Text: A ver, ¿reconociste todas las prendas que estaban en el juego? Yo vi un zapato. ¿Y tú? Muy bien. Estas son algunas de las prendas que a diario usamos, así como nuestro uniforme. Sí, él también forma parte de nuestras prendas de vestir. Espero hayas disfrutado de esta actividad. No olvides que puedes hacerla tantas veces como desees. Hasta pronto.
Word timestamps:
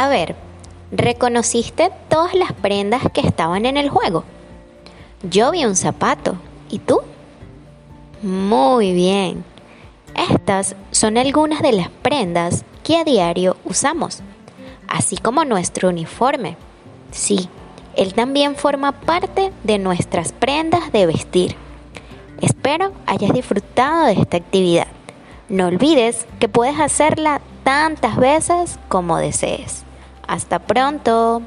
A 0.00 0.08
ver, 0.08 0.34
¿reconociste 0.92 1.90
todas 2.08 2.32
las 2.32 2.54
prendas 2.54 3.02
que 3.12 3.20
estaban 3.20 3.66
en 3.66 3.76
el 3.76 3.90
juego? 3.90 4.24
Yo 5.22 5.50
vi 5.50 5.66
un 5.66 5.76
zapato. 5.76 6.36
¿Y 6.70 6.78
tú? 6.78 7.00
Muy 8.22 8.94
bien. 8.94 9.44
Estas 10.30 10.74
son 10.90 11.18
algunas 11.18 11.60
de 11.60 11.72
las 11.72 11.90
prendas 11.90 12.64
que 12.82 12.96
a 12.96 13.04
diario 13.04 13.58
usamos, 13.66 14.22
así 14.88 15.18
como 15.18 15.44
nuestro 15.44 15.90
uniforme. 15.90 16.56
Sí, 17.10 17.50
él 17.94 18.14
también 18.14 18.56
forma 18.56 18.92
parte 18.92 19.52
de 19.64 19.78
nuestras 19.78 20.32
prendas 20.32 20.92
de 20.92 21.04
vestir. 21.04 21.56
Espero 22.40 22.92
hayas 23.04 23.34
disfrutado 23.34 24.06
de 24.06 24.12
esta 24.12 24.38
actividad. 24.38 24.88
No 25.50 25.66
olvides 25.66 26.26
que 26.38 26.48
puedes 26.48 26.80
hacerla 26.80 27.42
tantas 27.64 28.16
veces 28.16 28.78
como 28.88 29.18
desees. 29.18 29.84
Hasta 30.30 30.60
pronto. 30.60 31.42